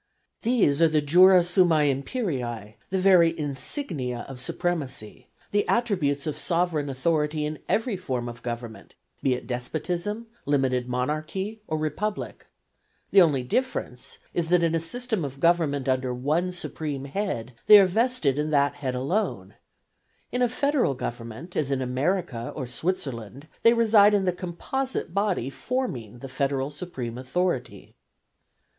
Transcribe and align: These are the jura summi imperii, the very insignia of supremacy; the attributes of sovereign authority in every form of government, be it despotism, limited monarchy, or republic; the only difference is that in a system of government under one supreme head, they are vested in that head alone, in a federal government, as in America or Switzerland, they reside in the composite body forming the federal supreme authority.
These 0.41 0.81
are 0.81 0.87
the 0.87 0.99
jura 1.03 1.41
summi 1.41 1.87
imperii, 1.91 2.73
the 2.89 2.97
very 2.97 3.37
insignia 3.37 4.25
of 4.27 4.39
supremacy; 4.39 5.27
the 5.51 5.67
attributes 5.67 6.25
of 6.25 6.35
sovereign 6.39 6.89
authority 6.89 7.45
in 7.45 7.59
every 7.69 7.95
form 7.95 8.27
of 8.27 8.41
government, 8.41 8.95
be 9.21 9.35
it 9.35 9.45
despotism, 9.45 10.25
limited 10.47 10.89
monarchy, 10.89 11.61
or 11.67 11.77
republic; 11.77 12.47
the 13.11 13.21
only 13.21 13.43
difference 13.43 14.17
is 14.33 14.47
that 14.49 14.63
in 14.63 14.73
a 14.73 14.79
system 14.79 15.23
of 15.23 15.39
government 15.39 15.87
under 15.87 16.11
one 16.15 16.51
supreme 16.51 17.05
head, 17.05 17.53
they 17.67 17.77
are 17.79 17.85
vested 17.85 18.39
in 18.39 18.49
that 18.49 18.73
head 18.73 18.95
alone, 18.95 19.53
in 20.31 20.41
a 20.41 20.49
federal 20.49 20.95
government, 20.95 21.55
as 21.55 21.69
in 21.69 21.79
America 21.79 22.51
or 22.55 22.65
Switzerland, 22.65 23.47
they 23.61 23.73
reside 23.75 24.15
in 24.15 24.25
the 24.25 24.33
composite 24.33 25.13
body 25.13 25.47
forming 25.51 26.17
the 26.17 26.27
federal 26.27 26.71
supreme 26.71 27.19
authority. 27.19 27.93